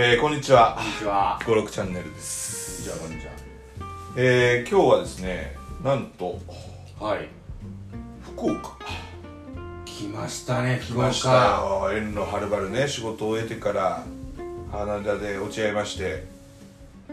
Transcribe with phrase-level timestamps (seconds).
[0.00, 0.76] えー、こんにちは。
[0.78, 1.40] こんにちは。
[1.44, 2.84] 五六チャンネルです。
[2.84, 3.26] じゃあ、こんにち
[4.16, 6.38] えー、今日はですねなんと
[7.00, 7.08] は。
[7.08, 7.26] はい。
[8.22, 8.78] 福岡。
[9.84, 11.90] 来ましたね、福来ましたよ。
[11.92, 14.04] 遠路はるばるね仕事を終えてから
[14.70, 16.22] 羽田で落ち合いまして、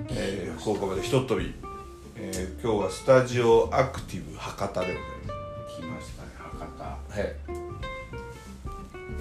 [0.09, 1.55] えー、福岡までひとっ飛び、
[2.17, 4.99] えー、今日はスタジオアクティブ博多でございま
[5.73, 5.81] す。
[5.81, 6.83] 来ましたね、博多。
[6.83, 7.35] はい、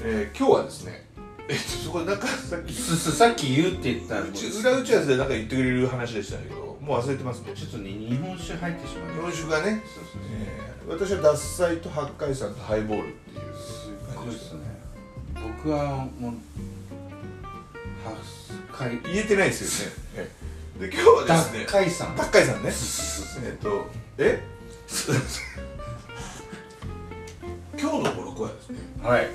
[0.02, 1.03] えー、今日はですね
[1.48, 7.52] えそこでなんかさっきすすさっき言うって言ったら、うち裏打ち合わせでなんか言ってくれる話でしたけどもう忘れてますね。
[7.54, 13.40] ちょっとね、日本酒入ってしまい日本酒がね、そうそうえー、私は獺祭と八海山とハイボールっていう。
[13.52, 13.58] た。
[13.58, 14.60] すごいですね。
[15.34, 16.32] 僕はもう、
[18.04, 18.14] 八
[18.72, 20.30] 回、言えてないですよね、え
[20.80, 20.86] え。
[20.88, 22.16] で今日はですね脱海さん。
[22.16, 22.72] 八海山ね。
[23.44, 23.86] えっと
[24.18, 24.42] え？
[27.80, 29.28] 今日の語録はですね、はい。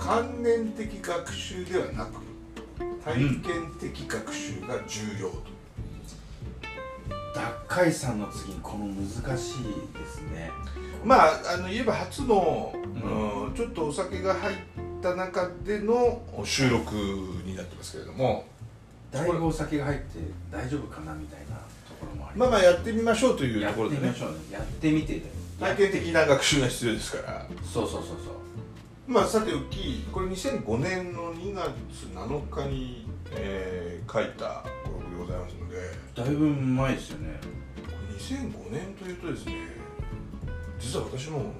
[0.00, 2.22] えー観念的学習ではなく
[3.04, 3.42] 体験
[3.78, 5.42] 的学習が重要と、
[7.34, 10.50] 脱海さんの次にこの難しいですね。
[11.04, 14.56] まああの言えば初の、うんうんちょっとお酒が入っ
[15.02, 16.94] た中での収録
[17.44, 18.44] になってますけれども
[19.10, 20.18] だいぶお酒が入って
[20.52, 24.36] 大丈夫かなみたいなところもありまあまあやってみましょうというところでねみましょうね。
[24.52, 25.20] やってみて。
[25.58, 28.40] 体験的な学習が必要ですからそうそうそうそう。
[29.10, 31.72] まあさておきこれ2005年の2月
[32.14, 35.76] 7日に、えー書いた語録でございますので。
[36.16, 37.38] だいぶ前ですよね。
[37.76, 39.54] これ2005年というとですね
[40.80, 41.52] 実は私も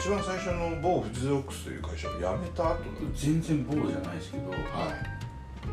[0.00, 2.78] 一番最初の某フジロックスという会社を辞めた後
[3.14, 4.56] 全然ボーじゃないですけど、は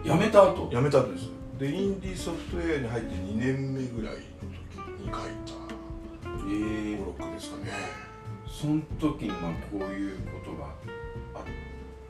[0.03, 0.67] やめた後。
[0.67, 1.29] い辞めた後です。
[1.57, 4.21] でインディーソフトウェアに入って2年目ぐらいの
[4.69, 5.59] 時に書いた
[6.45, 6.99] えー。
[6.99, 8.08] 語録ですかね
[8.49, 10.67] その時にまあこういうことが
[11.35, 11.43] あ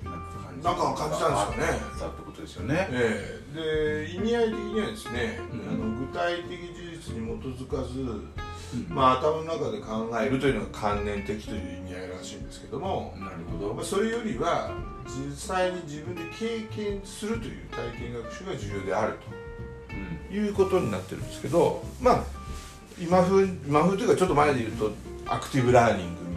[0.04, 1.82] なんか感じなんか感じたんですよね。
[2.02, 2.88] あってことですよね。
[2.92, 4.06] ええ。
[4.08, 5.60] で意味合い的にはですね、うん。
[5.70, 8.34] あの具体的事実に基づかず、うん。
[8.90, 13.74] まあ、頭の中で考えるというのが観念的という意味合いらしいんですけども、なるほど。
[13.74, 14.72] まあ、それよりは
[15.06, 19.18] 実際に自分で経験するという体験学習が重要である
[19.90, 20.30] うん。
[20.30, 22.24] ということになってるんですけどまあ
[23.00, 24.92] 今風今風というかちょっと前で言うと
[25.26, 26.29] アクティブラーニング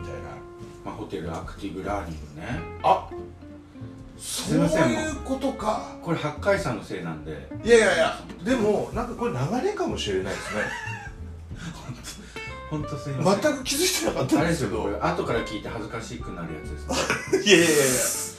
[0.85, 2.61] まあ、ホテルアクティブラーニングね。
[2.83, 3.09] あ
[4.19, 5.97] そういませんいうことか。
[6.03, 7.49] これ八海山のせいなんで。
[7.65, 10.63] いやいやいやでもなんかこれ流れかもしれないですね。
[12.71, 13.43] 本当すいません。
[13.43, 14.87] 全く気づいてなかったあんですけど。
[14.87, 18.32] れですよこれ後から聞いて恥ずかしくなるやつです いやいやいや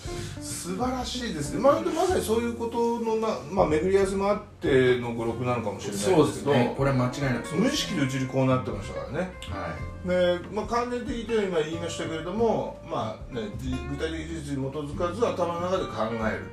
[0.63, 6.73] 素晴らしいですね、まあ、でまさにそういうことのな、まあ、巡り合わせもあっての語録なのかもしれないそうですすでけどね。
[6.77, 9.31] これは間違いなくそう無意です識でうちにこうなってましたからね。
[9.49, 9.75] は
[10.07, 15.91] で、まあ、関連的というのは今言いましたけれども、まあね、じ具体的事実に基づかず頭の中で考
[16.31, 16.45] える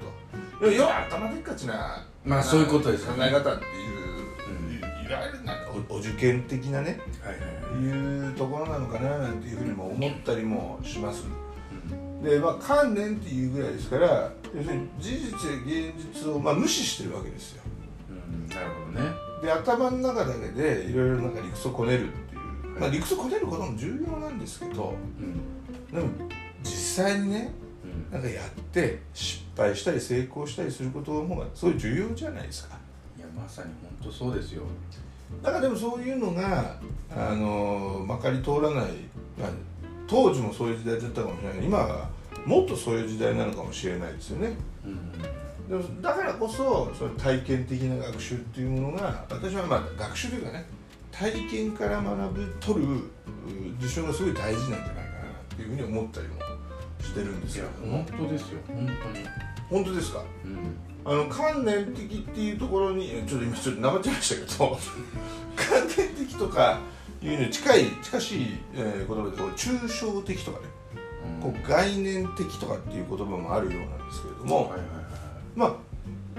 [0.59, 0.66] と。
[0.66, 3.31] いや要は頭でっかちな、まあそういうことですよね。
[3.31, 4.00] 考え方っていう、
[4.48, 8.27] うんいいわゆるなんかおお受験的なねいはいはいはい。
[8.27, 11.22] いうところなのかななんていうふうにも思ったりもします。
[11.22, 11.50] うん
[12.22, 17.62] でまあ観念っていうぐらいですから要するに事実や現実を、まあ、無視してるわけですよ。
[18.10, 19.10] うんなるほどね。
[19.42, 25.94] で頭の中だけでいろいろなんか理屈をこねるっていう、まあ、理屈をこねることも重要なんですけどうん。
[25.94, 26.09] でも
[26.62, 27.53] 実際にね
[27.84, 28.12] うん。
[28.12, 32.76] なんかやって失敗したり成功したりすることの方がすごい重要じゃないですか。
[33.16, 34.62] いやまさに本当そうですよ。
[35.42, 36.76] だからでもそういうのが
[37.16, 38.91] あのまかり通らない、
[39.38, 39.50] まあ、
[40.10, 42.09] 当時もそういう時代だったかもしれないけど今は
[42.44, 44.54] もっとそういう時代なのかもしれないですよね。
[44.84, 45.12] うん。
[45.69, 50.66] でもだからこそその体験的な学習っていうものが私はまあ学習というかね
[51.12, 53.00] 体験から学ぶ取るう
[53.78, 55.04] 事象がすごい大事なんじゃないかな
[55.54, 56.34] っていうふうに思ったりも
[57.03, 58.59] してるんですいやけども本当ですよ。
[58.66, 59.27] 本当に。
[59.71, 60.25] 本当ですか？
[60.44, 60.56] うん。
[61.04, 64.78] あの観念的っていうところにちょっと今ちょっとなまっちゃいましたけど
[65.56, 66.81] 観念的とか
[67.22, 70.66] いうのに近い近しい、えー言葉でこう抽象的とかね、
[71.42, 74.89] こう概念的とかっていう言葉もあるようなんですけれども、はいはいはい。
[75.54, 75.91] まあ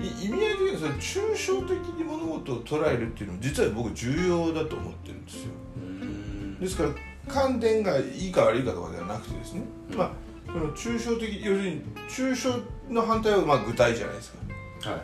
[0.01, 5.51] い意味合い的にはそれ抽象的に物事を捉えるっていうのも実は僕重要だと思ってるんですよ。
[5.77, 6.59] うん。
[6.59, 6.89] ですから
[7.27, 9.61] 観点がいいか悪いかとかではなくてですね、
[9.91, 9.97] うん。
[9.97, 10.11] まあ
[10.47, 12.59] その抽象的要するに抽象
[12.89, 14.33] の反対はまあ具体じゃないです
[14.81, 14.91] か。
[14.91, 15.01] はい。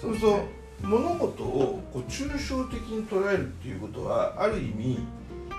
[0.00, 0.44] そうすると
[0.82, 4.98] 物事をこう抽象的に捉えるっていうことはある意味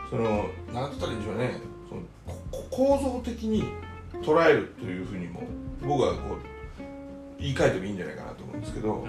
[0.09, 1.59] その何て言ったらいいんでしょうね。
[1.89, 2.01] その
[2.51, 3.63] こ構造的に
[4.23, 5.41] 捉えるというふうにも
[5.81, 6.37] 僕はこう
[7.39, 9.07] 言い換えてもいいんじゃないかなと思うんですけど、こ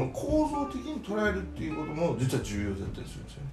[0.00, 3.50] の構造的に捉えるっていうことも実は重要だったりするんですよね。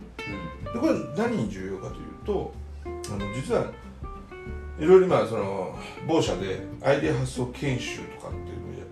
[0.65, 0.73] うん。
[0.73, 2.53] でこれは何に重要かというと
[2.85, 3.71] あの実は
[4.79, 5.77] いろいろ今その
[6.07, 8.37] 某社でアイデア発想研修とかって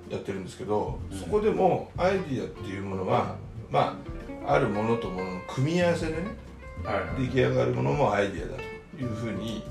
[0.09, 1.17] やってるんですけど、うん。
[1.17, 3.35] そこでもアイディアっていうものは
[3.71, 3.97] ま
[4.45, 6.35] ああるものとものの組み合わせでね
[6.83, 7.27] はいはい。
[7.27, 9.63] 出来上がるものもアイディアだというふうに、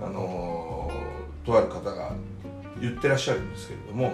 [0.00, 1.12] あのー
[1.44, 2.12] とある方が
[2.80, 4.12] 言ってらっしゃるんですけれども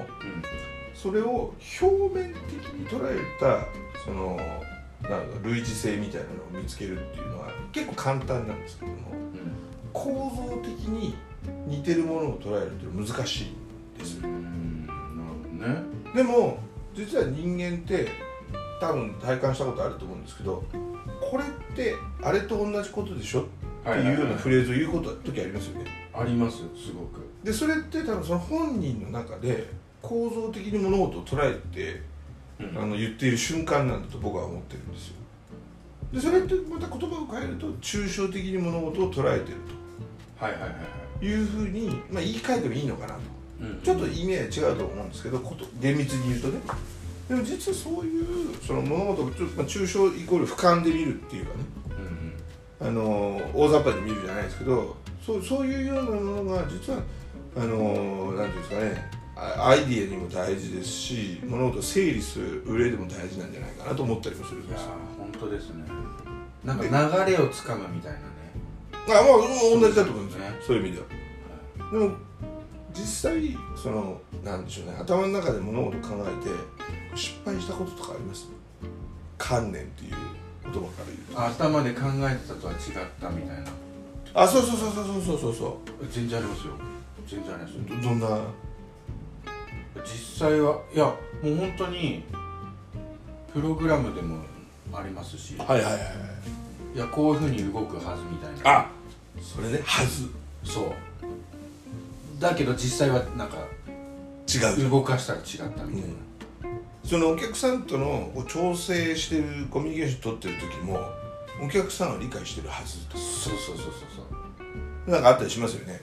[0.94, 3.66] それを表面的に捉えた
[4.04, 4.36] その
[5.02, 9.58] なんだ類似性みたいなのを見つけるっていうのは結構簡単なんですけれどもうん。
[9.92, 11.14] 構造的に
[11.66, 14.20] 似てるものを捉えるっていうのは難しいんです
[15.58, 15.82] ね。
[16.14, 16.58] でも
[16.94, 18.08] 実は人間って
[18.80, 20.64] 多分体感したことあると思うんですけど
[21.20, 21.46] これっ
[21.76, 23.42] てあれと同じことでしょ？
[23.42, 23.44] っ
[23.84, 25.90] ていうようなフレーズを言うこと時ありますよね。
[26.14, 27.26] ありますすごく。
[27.42, 29.68] でそれって多分その本人の中で
[30.02, 32.02] 構造的に物事を捉えて
[32.76, 35.14] あの言っている瞬間なんだと僕は思ってるんですよ。
[36.12, 39.58] でそれってまた言葉を変えると抽象的に物事を捉えてる
[40.38, 40.78] はいはいはいはい。
[41.20, 43.20] というふうに、まあ、言い換えてもいいのかなと。
[43.20, 43.37] うん
[43.82, 46.60] ちょっと意味合い違うと思うんですけどこと厳密に言うとね。
[47.28, 51.64] でも実はそういうその物事をちょっと、まあ、抽象イコール俯瞰で見るっていうかね。
[52.80, 52.88] うんうん。
[52.88, 57.00] あの大雑把に見るじゃないですけどそうそういうようなものが実は
[57.56, 59.18] あのなんていうんですかね。
[59.36, 64.88] あアイディアにも大事ですし物事を整理する上でも大事なんじゃないかなと思ったりもするんですよ。
[65.16, 65.84] ー本当ですね。
[66.64, 68.24] なんか流れをつかむみたいなね。
[68.92, 70.56] あまあ同じだと思うんですよ、ね。
[70.66, 71.06] そういう意味では。
[71.92, 72.16] でも
[72.98, 76.50] 実際そのなんでしょうね頭の中で物事を考えて
[77.14, 78.48] 失敗したこととかあります？
[79.38, 80.14] 観念っていう
[80.64, 81.64] 言葉から言うと。
[81.64, 82.78] 頭で考えてたとは違っ
[83.20, 83.70] たみたいな。
[84.34, 85.54] あそうそうそうそうそうそうそう。
[85.54, 85.78] そ
[86.10, 86.72] 全然ありますよ。
[87.26, 87.74] 全然あります。
[87.74, 88.40] ようどどんな？
[90.04, 92.24] 実際はいやもう本当に
[93.52, 94.42] プログラムでも
[94.92, 95.56] ありますし。
[95.56, 96.02] はいはいはいはい。
[96.96, 98.80] いやこういうふうに動くはずみたいな。
[98.80, 98.90] あ
[99.40, 100.28] それねはず。
[100.64, 100.92] そう
[102.38, 103.56] だけど実際はなんか
[104.48, 106.16] 違う動かしたら違ったみたいな、
[107.04, 111.00] そのお客さんとの調整してるコミュニケーション取ってる時も
[111.62, 114.22] お客さんは理解してるはずとそうそうそうそ
[115.06, 116.00] うなんかあったりしますよね。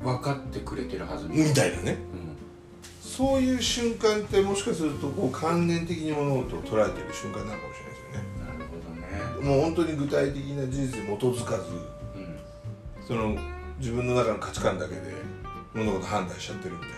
[0.00, 1.92] そう分かってくれてるはずみたいな、ね。
[1.92, 2.36] うん。
[3.00, 8.24] そういう瞬間ってもしかするとこう関連的に物事を捉えている瞬間なのかもしれないですよね。
[8.40, 9.48] なるほどね。
[9.48, 11.62] もう本当に具体的な事実に基づかず。
[12.16, 13.06] うん。
[13.06, 13.36] その
[13.78, 15.00] 自分の中の価値観だけで
[15.74, 16.90] 物事判断しちゃってるみたい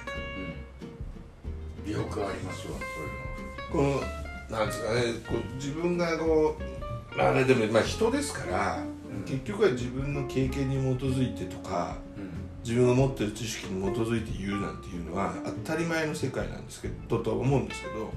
[1.87, 1.93] うん。
[1.93, 2.75] よくありますわ
[3.73, 4.01] そういうの。
[4.01, 4.07] なこ
[4.51, 6.57] のなんですかねこう自分がこ
[7.15, 9.25] うまあねでもまあ人ですから、うん。
[9.25, 12.31] 結局は自分の経験に基づいてとかうん。
[12.65, 18.11] 自分が持ってる知識に基づいて言うなんていうのは当たり前の世界なんですけどとは思うんですけど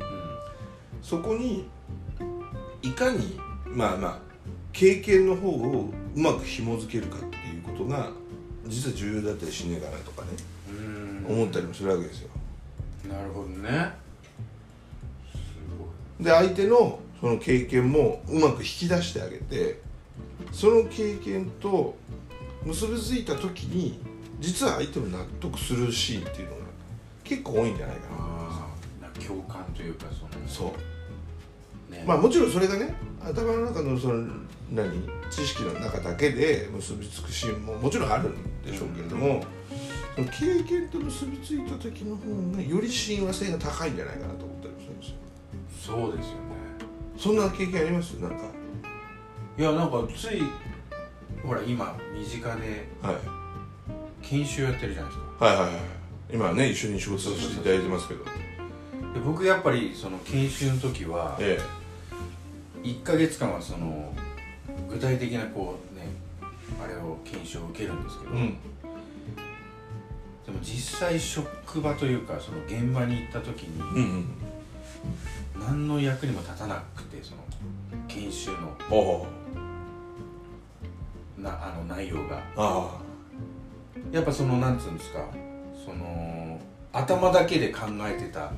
[1.01, 1.67] そこに
[2.81, 4.19] いかにまあまあ
[4.71, 8.09] 経験の方をうまく紐づけるかっていうことが
[8.67, 10.29] 実は重要だったりしねえかなとかね。
[10.31, 10.46] うん
[11.27, 12.29] 思ったりもするわけですよ。
[13.09, 13.91] なるほどね。
[15.31, 15.37] す
[15.77, 15.85] ご
[16.21, 16.23] い。
[16.23, 19.81] で相手のその経験もうまく引き出してあげて
[20.51, 21.95] その経験と
[22.63, 23.99] 結びついた時に
[24.39, 26.63] 実は相手も納得するシーンっていうのが
[27.23, 28.17] 結構多いんじゃないかな。
[28.17, 30.75] と思いますあ共感というかそのそ
[31.89, 31.91] う。
[31.91, 32.03] ね。
[32.07, 34.27] まあもちろんそれがね頭の中のその
[34.71, 35.07] 何？
[35.29, 39.45] 知識の中だけで結びつくシーンももちろんあるんでしょうけれども、その
[40.25, 42.23] 経験と結びついた時の方
[42.55, 45.15] がより親和性が高いんじゃないかなと思ったりもするんですよ。
[45.95, 46.37] そうですよね。
[47.17, 48.13] そんな経験あります？
[48.13, 48.37] なんか。
[49.57, 50.41] いやなんかつい
[51.43, 53.15] ほら今身近ではい。
[54.21, 55.45] 研修やってるじゃないですか。
[55.45, 55.73] はいはいはい。
[56.33, 58.23] 今はね一緒に仕事させていただいてますけど。
[58.25, 58.29] で
[59.25, 61.59] 僕やっぱりその研修の時はえ
[62.83, 64.13] 1ヶ月間はその
[64.89, 66.07] 具体的なこうね
[66.83, 68.47] あれを研修を受けるんですけど、えうん。
[68.49, 68.57] で
[70.57, 74.25] も実際職場というかその現場に行った時にうんうん。
[75.59, 77.37] 何の役にも立たなくてその
[78.07, 79.27] 研修の。
[81.37, 82.41] なあの内容が。
[82.55, 82.99] あ
[84.11, 85.19] やっぱそのなんつうんですか
[85.85, 86.59] その
[86.93, 88.51] 頭だけで考えてた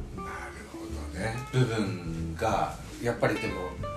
[1.52, 3.89] 部分がやっぱりでも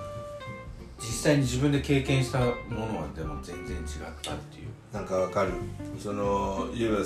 [1.05, 3.83] 実際に自分で経験したものはでも全然違っ
[4.21, 4.67] たっていう。
[4.93, 5.51] なんかわかる。
[5.99, 6.99] そのいわ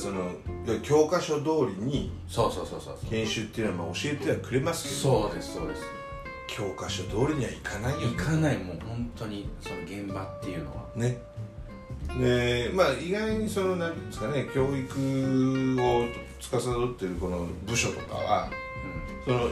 [0.68, 5.84] ゆる教科書通りにそうそうそうそう研修っていうのはまあ教えてはくれますけどそうですそうです。
[6.48, 10.84] 教科書通りにはいかないよ行かないもう本当にその現場っていうのは。
[10.96, 11.18] ね。
[12.20, 16.06] でまあ意外にその何ていうんですかね教育を
[16.40, 18.50] 司っているこの部署とかは
[19.26, 19.50] その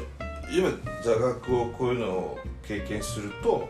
[0.52, 0.70] 今
[1.04, 2.38] 座学をこういうのを
[2.68, 3.68] 経験すると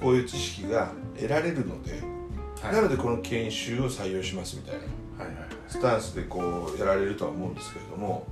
[0.00, 1.92] こういう知識が得られるので、
[2.62, 2.74] はい。
[2.74, 5.48] なのでこの研修を採用しますみたいなはいはいはい。
[5.68, 8.26] スタンスでこうやられるとは思うんですけれども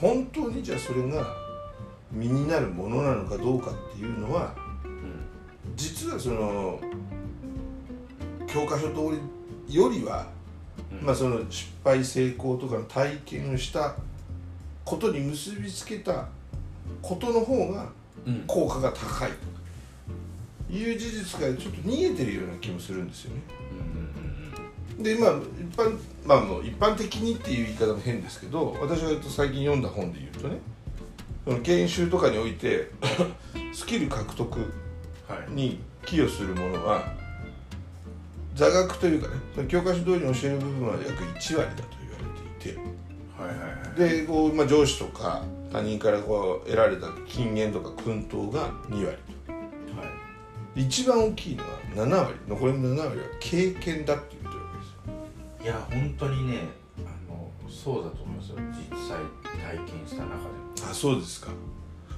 [0.00, 1.26] 本当にじゃあそれが
[2.10, 5.74] 身になるものなのかどうかっていうのはうん。
[5.76, 6.80] 実はその
[8.46, 9.16] 教科書通
[9.68, 10.26] りよりは、
[10.90, 11.06] うん。
[11.06, 13.94] まあ、その失敗成功とかの体験をした
[14.84, 16.28] ことに結びつけた
[17.02, 17.90] ことの方が
[18.26, 18.44] うん。
[18.46, 19.36] 効果が高いと
[20.70, 23.42] いう事実がちょっと逃げてるような気もするんですよね。
[24.98, 25.96] うんでまあ一般
[26.26, 30.58] まあもう一般的にっていう言い方も変ですけど私が最近読んだ本で言うとね
[31.44, 32.90] その研修とかにおいて
[33.72, 34.58] スキル獲得
[35.28, 35.52] はい。
[35.52, 37.12] に寄与するものは
[38.56, 42.16] 座学というかねその教科書通りに教える部分は約1割だと言わ
[42.58, 42.78] れていて。
[43.38, 44.20] はいはいはい。
[44.20, 49.06] でこう、まあ、上司とか他人からこう得られた金言とか薫陶が2割。
[49.06, 49.18] はい
[50.78, 55.64] 一番大きいのは7割残りの7割は経験だって言ってるわけですよ。
[55.64, 56.58] いや本当にね
[56.98, 58.56] あのそうだと思いますよ。
[58.90, 59.18] 実際
[59.60, 61.48] 体験した中であそうですか。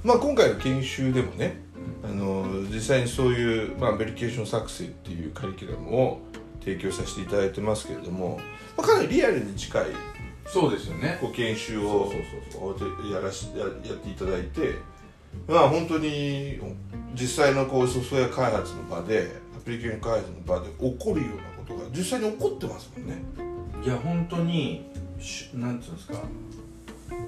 [0.05, 1.63] まあ今回の研修でもね
[2.05, 6.21] あの実際にそういう、まあ、ベリケーション作成っていうカリキュラムを
[6.61, 8.39] 提供させていただいてますけれども、
[8.77, 9.87] まあ、かなりリアルに近い
[10.47, 11.19] そうですよね。
[11.21, 12.11] こう研修を
[13.13, 14.75] やらしややっていただいて
[15.49, 16.61] まあ本当に
[17.15, 23.23] 実際のこうソフトウェア開発の場でアプリケーション開発の場で起こるようなことが実際に起こってますもんね。
[23.85, 24.87] いや本当に
[25.19, 26.15] しなんていうんですか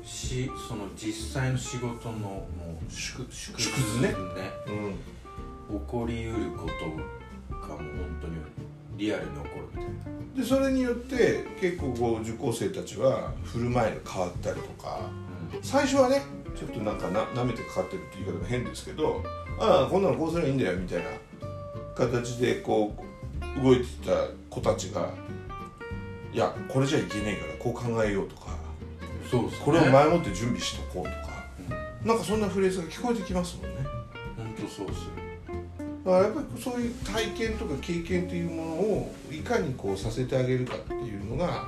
[0.04, 2.46] しその実際の仕事のも
[2.88, 4.08] う縮縮縮図ね。
[4.08, 4.14] ね
[5.70, 5.78] うん。
[5.80, 6.86] 起こりうること
[7.56, 8.36] がもう本当に
[8.96, 10.42] リアルに起こるみたいな。
[10.42, 15.10] でそれによって結構こう受講生たちは振る舞いが変わったりとか。
[15.62, 16.22] 最初はね
[16.56, 19.22] ちょっとなんかな舐めてかかってるっていう言い方も変ですけど
[19.58, 21.04] ああこんなのこうすればいいんだよみたいな
[21.94, 22.94] 形でこ
[23.58, 24.12] う動いてた
[24.50, 25.10] 子たちが
[26.32, 28.56] いやこれじゃいけねえからこう考えようとか
[29.30, 29.64] そうですね。
[29.64, 31.32] これを前もって準備しとこうとか
[32.04, 33.86] なんかそんなフレーズが聞こえてきますもんね。
[34.36, 35.10] 本当そうですよ。
[36.04, 41.66] だからやっぱりそういう体験とか経験というものをいかにこうさせてあげるかっていうのが、まあ、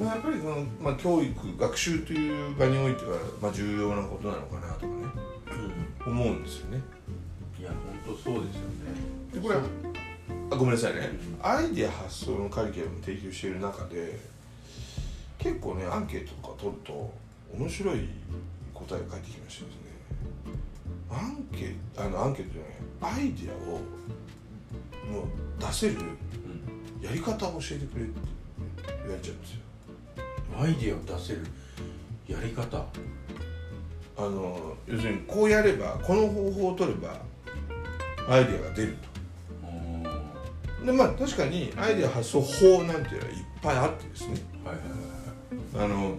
[0.00, 4.90] やっぱりその、まあ、教育学習という場においては、まあ、重要なことなのかなとかね。
[6.06, 6.82] 思うんですよね。
[7.58, 7.70] いや
[8.04, 8.74] 本当そうですよね。
[9.32, 9.56] でこれ
[10.50, 11.10] あごめんなさいね。
[11.42, 14.18] アイデア発想のカリキュラムを提供している中で
[15.38, 17.12] 結構ねアンケートとか取ると
[17.56, 18.08] 面白い
[18.74, 19.80] 答えが返ってきましてですね。
[21.10, 22.62] アンケあのアンケートじゃ
[23.06, 23.80] ないアイデアを
[25.10, 25.26] もう
[25.58, 25.94] 出せる
[27.00, 28.20] やり方を教えてくれって
[29.04, 29.63] 言われちゃうんですよ
[30.58, 31.40] アイディアを出せる
[32.28, 32.84] やり方。
[34.16, 37.20] あの要するにこうやればこの方法を取れば
[38.28, 38.96] アイデアが出る
[39.64, 40.02] うん。
[40.04, 44.36] はいとでまあ確かにアイデア発想法なんていうのはいっぱいあってですね。
[44.64, 46.16] はいはいあの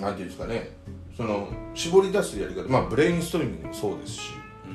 [0.00, 0.70] なんていうんですかね。
[1.16, 2.68] その絞り出すやり方。
[2.68, 4.30] まあブレインストリーミングもそうですし
[4.64, 4.70] うん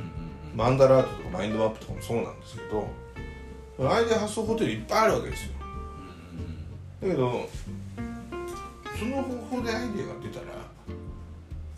[0.52, 2.62] うんマンダラートとかマインドマップとかもそうなんですけ
[3.84, 5.52] どアイデア発想法っていっぱいあるわけですよ。
[7.04, 7.48] だけど
[9.02, 10.46] その方法でアイデアが出たら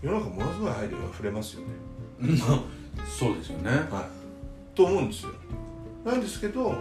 [0.02, 1.68] 世の中ものすごいアイデアが溢れますよね。
[3.08, 3.70] そうですよね。
[3.90, 4.10] は
[4.74, 5.32] い、と思うんですよ。
[6.04, 6.76] なんですけど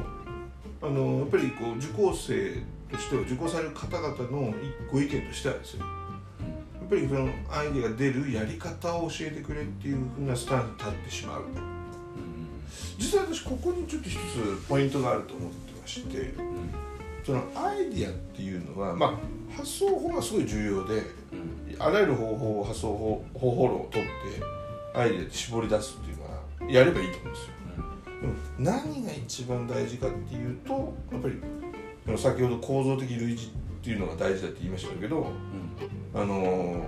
[0.82, 4.52] あのやっぱりこう受講生としては受講される方々の
[4.90, 5.86] ご意見としてはですねや
[6.86, 11.42] っぱりそのアイデアが出るやり方を教えてくれっていうふうなスタンスに立ってしまう。
[11.42, 11.48] うん。
[12.98, 16.82] 実は私ここにちょっと一つポイントがあると思ってましてうん
[17.24, 19.14] そのアイデアっていうのはまあ
[19.56, 21.76] 発想法がすごい重要でうん。
[21.78, 27.52] あらゆる方法発想法方法論を取ってアイデアで絞り出すっていうのはやればいいと思うんですよ。
[28.20, 33.38] でも何が一番大事かっていうとやっぱり先ほど構造的類似っ
[33.82, 35.26] ていうのが大事だって言いましたけど
[36.14, 36.34] あの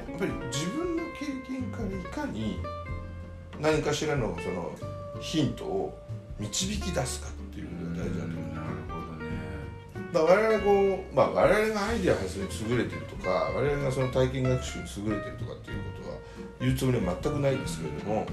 [0.09, 2.59] やっぱり自分の経験からいかに
[3.61, 4.73] 何かしらのその
[5.21, 5.99] ヒントを
[6.39, 7.29] 導き出すか
[10.15, 16.17] だ我々がこう、まあ、我々がアイデア発想に優れてるとか我々がその体験学習に優れてるとかっていうことは
[16.61, 18.25] 言うつもりは全くないですけれども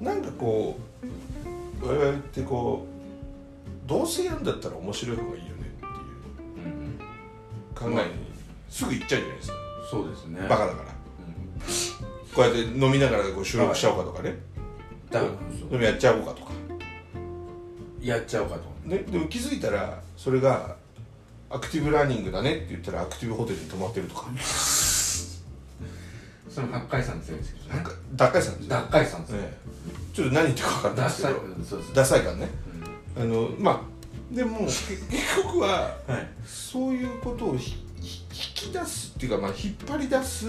[0.00, 0.78] なんかこ
[1.82, 2.86] う我々ってこ
[3.86, 5.86] うどうせやるんだったら面白い方がいいよねって
[7.86, 8.12] いう考えに
[8.70, 9.56] すぐ行っちゃうじゃないですか。
[9.90, 10.40] そうですね。
[10.48, 10.88] バカだから。
[10.88, 10.92] うん。
[12.34, 14.38] こうやって飲みながらこう収録しちゃおうかとかね。
[15.10, 15.32] だから
[15.68, 16.52] でもやっちゃおうかとか、
[18.00, 20.76] やっちゃおうかとね、でも気づいたらそれが
[21.52, 24.26] アクティブラーニングだねって言ったらアクティブホテルに泊まってるとか。
[26.48, 28.68] その八海山のせいですけどね脱会さんですよ。
[28.68, 29.58] 脱海山ですねね
[30.12, 31.82] ちょっと何言ってるか分かんないですけど。
[31.94, 32.50] ダサいからね。
[33.16, 34.64] あのまあでもけ
[35.16, 36.28] 結局ははい。
[36.46, 37.60] そういうことを引
[38.30, 40.46] き出すっていうか、まあ、引っ張り出す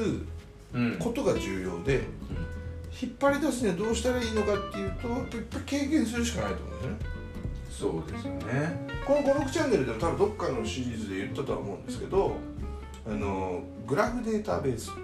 [0.73, 0.97] うん。
[0.99, 2.03] ことが重要で、
[3.01, 5.19] 引っ張り出すにはどうしたらいいのかっていうとやっ
[5.49, 6.97] ぱり経験するしかないと思うんですよね
[7.83, 8.87] そうですよね。
[9.05, 12.37] この「56チャンネル」でも多分どっかのシリーズで言ったとは思うんですけど
[13.05, 15.03] あのグラフデータベースってい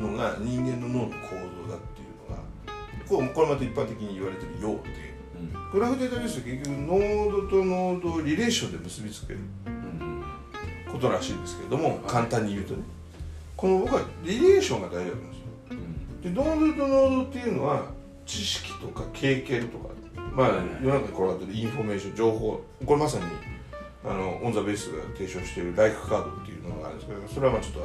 [0.00, 2.42] うのが人間の脳の構造だっていうのが
[3.06, 5.12] こうこれまた一般的に言われてるようで
[5.70, 10.24] グラフデータベースって結局ノードとノードをリレーションで結びつけるうん
[10.90, 12.82] ことらしいんですけれども、い簡単に言うとね。
[13.56, 15.44] この僕はリレーションが大事なんですよ。
[15.70, 16.20] うん。
[16.20, 17.86] でノードとノードっていうのは
[18.26, 19.91] 知識とか経験とか
[20.34, 20.48] まあ
[20.82, 23.24] 世の中に転がってるインフォメーション情報これまさに
[24.04, 27.80] あのオン・ザ・ベースが提唱しているライフカードっていうのがあるんですけどそれはまあちょっと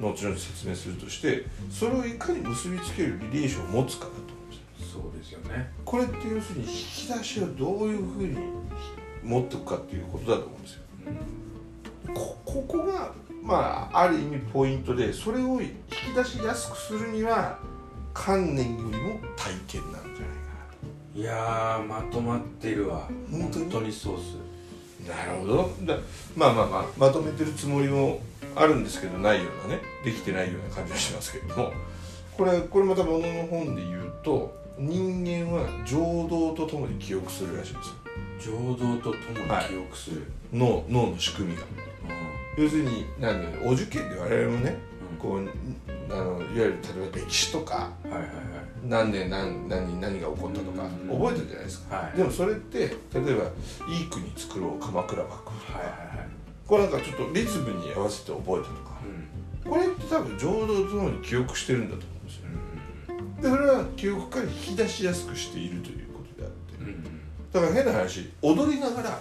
[0.00, 5.00] 後々説明するとしてそれをいかに結びつけるリレーションを持つかだと思うんですよ。
[5.02, 5.72] そうですよね。
[5.84, 8.36] これって要するに引き出しをどういうふうに
[9.22, 10.82] 持っていくかっていうことだと思うんですよ。
[12.14, 17.58] こここがまあある意味ポイントでそれを引き出しやすくするには
[18.12, 20.11] 観念よりも体験なんじゃな
[21.22, 23.08] いやーまとまってるわ。
[23.30, 23.64] 本当に？
[23.66, 24.34] 本当にそうっす。
[25.08, 25.70] ななるほど。
[25.82, 25.96] だ
[26.34, 28.18] まあまあまあまとめてるつもりも
[28.56, 31.72] あるんですけどないようなねできてないような感じがしますけれども。
[32.36, 37.78] これこれまたものの本で言うと人間は情動とともに記憶するらしいで
[38.40, 38.56] すよ。
[38.58, 41.62] 情動とともに記憶する、脳脳の仕組みが。
[42.58, 44.76] 要するになんだろうお受験で我々もね
[45.20, 45.48] こう
[46.12, 48.30] あのいわゆる例えば歴史とかうん、はいはい
[48.88, 51.18] 何年何何に何が起こったとかうん。
[51.18, 51.96] 覚えてるじゃないですか。
[51.96, 52.04] はい。
[52.06, 53.20] はいでもそれって例えば
[53.88, 56.28] 「いい国作ろう鎌倉幕府」とか、はいはいはい。
[56.66, 58.98] これなんかちょっとリズムに合わせて覚えたとか。
[59.64, 59.70] うん。
[59.70, 62.42] これって多分情動とともに記憶してるんだと思うんですよ
[63.42, 66.82] でそれは記憶から引き出しやすくしているということであって。
[66.82, 67.04] うんうん。
[67.52, 69.20] だから変な話踊りながら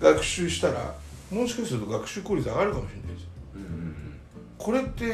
[0.00, 0.94] 学習したら
[1.30, 3.28] もしかすると学習効率上がるかもしれないですよ。
[3.56, 3.94] うんうん
[4.58, 5.12] これって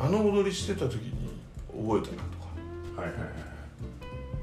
[0.00, 1.12] あの踊りしてた時に
[1.70, 2.27] 覚えたな
[3.00, 3.48] はいはいはい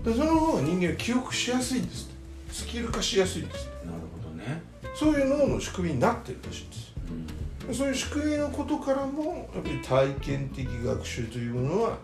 [0.06, 2.15] でその方が人間は記憶しやすいんですって。
[2.54, 3.88] スキル化しやすいんですって。
[3.88, 4.62] なるほどね。
[4.94, 6.94] そういう脳の仕組みになってるらしいんです。
[7.10, 7.68] うん。
[7.68, 11.98] でそういう仕組みのことからもやっぱり体験的学習というものは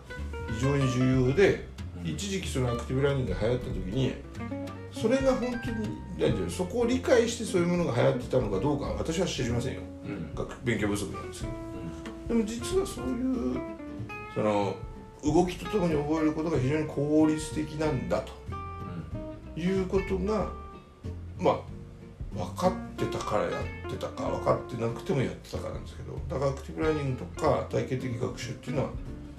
[0.58, 1.68] 非常に重要で
[2.04, 2.10] うん。
[2.10, 4.14] 一時期そのアクティブラーニングが流行った時に
[4.92, 5.88] それが本当に
[6.18, 9.80] 何ていうのそこを理解してそういうものが流行ってたのかどうかは私は知りませんよ。
[10.04, 10.34] うん。
[10.34, 11.52] 学勉強不足なんですけど。
[12.28, 13.60] でも実はそういう
[14.34, 14.74] その
[15.22, 18.32] 動きとともに覚えることが非常に効率的なんだと。
[19.56, 20.48] いうことが
[21.38, 21.60] まあ
[22.34, 23.50] 分かってたからや
[23.86, 28.90] ってたか分かってなくてもやってたかなんですけどだからアクティブラーニングとか体験的学習っていうのは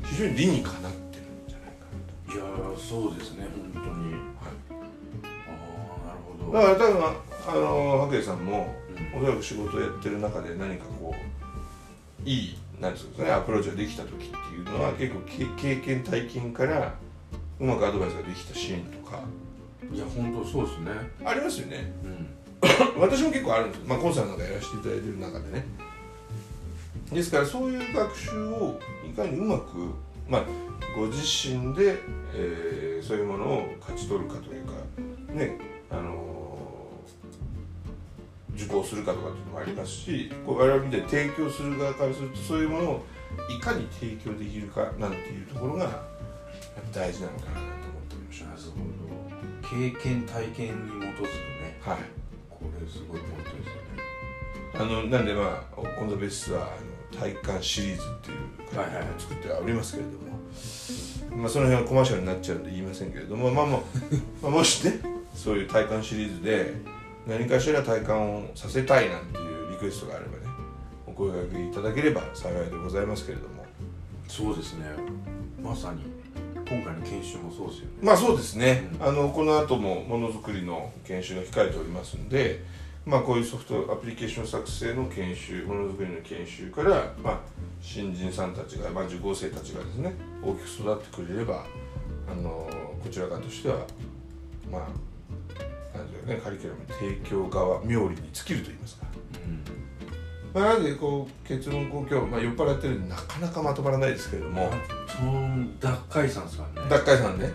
[0.05, 1.87] 非常に理にかなってるんじゃないか
[2.35, 4.11] いやーそうですね本当に。
[4.11, 4.17] な
[5.47, 5.59] あ
[6.03, 6.73] あなるほと、はい、ど。
[6.73, 7.03] だから多分
[7.45, 8.75] あの白衣さんも
[9.13, 9.19] うん。
[9.19, 16.93] おそらく仕事をやってる中で何かこういいなんですかねアプローチができた時っていうのは結構け経験体験から
[17.59, 19.19] うまくアドバイスができたシーンとか。
[19.91, 20.91] いや本当そうですね。
[21.23, 21.91] ありますよね。
[22.03, 22.27] うん。
[22.99, 25.65] 私も結構あるんですまあコンサートなんかやらせていただいてる中でね。
[27.11, 29.77] ですからそういう学習をいかにうまく
[30.27, 30.43] まあ
[30.95, 31.97] ご自身で、
[32.33, 34.71] えーそういうものを勝ち取るかというか
[35.33, 35.57] ね
[35.91, 36.32] あのー
[38.55, 43.05] 受講するかとかっていうのもありますしこう我々みたいに提供する側からするとそういうものを
[43.49, 46.03] いかに提供できるかなんていうところが
[46.93, 47.67] 大事なのかなと思っ
[48.09, 49.13] ておりましなるほど
[49.63, 51.91] 経験体験に基づくねた。
[51.91, 51.99] はい。
[52.49, 54.03] これすごいポイントですよね。
[54.75, 59.05] あのなんでまあオン・ザ・ベースはあの体感シリーズっていうはいはいはい。
[59.17, 63.79] 作ってはおりますけれども、まあ、その辺はコマーシャルになっちゃうんで言いませんけれども、まあまあ、
[64.41, 64.99] まあもしね
[65.33, 66.73] そういう体感シリーズで
[67.27, 70.43] 何かしら体感をさせたいなんていうリクエストがあればね
[71.07, 73.63] お声掛けいただければ幸いでございますけれども。
[74.27, 74.85] そうですね。
[75.61, 76.01] まさに
[76.55, 77.91] 今回の研修もそうですよね。
[78.01, 79.07] まあそうですね、うん。
[79.07, 82.63] あのこの後もものづくりの研修が控えておりますんで、
[83.05, 87.39] まあ、こういうソフトアプリケーション作成の研修ものづくりの研修から、まあ、
[87.81, 91.65] 新人さんたちが、まあ、受講生たちがですね大きく育ってくれれば
[92.31, 92.69] あの
[93.03, 93.85] こちら側としては
[94.71, 94.87] まあ
[96.25, 99.03] ねカリキュラム提供側冥利に尽きると言いますか。
[100.53, 104.71] まあ、なのでこう結論こう今日、まあ、酔っ払ってるんでなかなかまとまらないですけれども、
[105.07, 106.89] その脱会さんですからね。
[106.89, 107.51] 脱会さんね、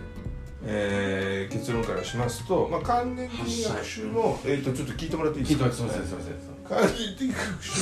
[0.65, 5.65] えー結論からしますと、まあ、関連的学習も、えー、とちょっと聞いてもらっていいですか？
[5.65, 6.87] 聞いてますすいませんすいません。
[6.89, 7.81] 関連的学習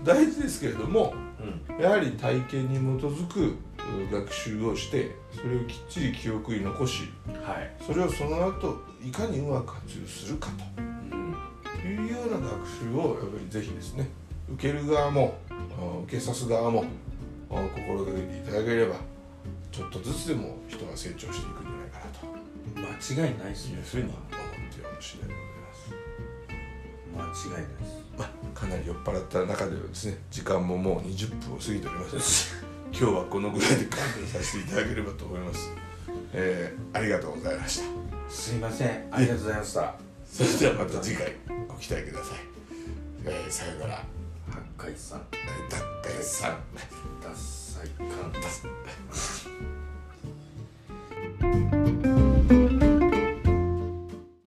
[0.00, 1.14] も大事ですけれども
[1.70, 1.80] うん。
[1.82, 3.54] やはり体験に基づくう
[4.10, 7.10] 学習をしてそれをきっちり記憶に残し
[7.42, 7.70] はい。
[7.84, 10.48] それをその後いかにうまく活用するか
[10.78, 11.86] うんと。
[11.86, 14.08] いうような学習をやっぱりぜひですね
[14.52, 15.54] 受ける側もあ
[16.04, 16.84] 受けさす側も
[17.48, 18.96] 心がけていただければ
[19.70, 22.38] ちょっとずつでも人が成長していくんじゃないかなと。
[22.76, 24.36] 間違いないですいうふうに思って
[24.86, 25.40] おる次第でご
[27.16, 27.48] ざいます。
[27.48, 27.98] 間違いないです。
[28.18, 32.57] まあ、かなり酔っ払った中ではですね時間ももう20分を過ぎております
[32.92, 35.70] 今日はこのぐらいで勘弁させていただければと思います、
[36.32, 37.84] えーありがとうございました。
[38.32, 39.08] すいません。
[39.10, 39.94] ありがとうございました。
[40.26, 41.32] それではまた次回
[41.68, 42.38] ご期待ください、
[43.24, 44.04] えーさよなら。
[44.50, 45.22] 八海さん
[45.68, 46.58] 脱会さん
[47.22, 48.32] ダッサイカン